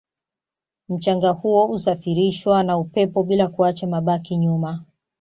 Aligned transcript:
mchanga 0.89 1.29
huo 1.29 1.65
husafirishwa 1.67 2.63
na 2.63 2.77
upepo 2.77 3.23
bila 3.23 3.47
kuacha 3.47 3.87
mabaki 3.87 4.37
nyuma 4.37 4.83